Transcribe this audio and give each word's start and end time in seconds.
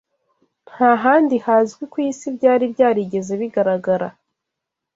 nta 0.71 0.91
handi 1.03 1.35
hazwi 1.45 1.83
ku 1.91 1.97
isi 2.09 2.27
byari 2.37 2.65
byarigeze 2.73 3.33
bigaragara” 3.41 4.07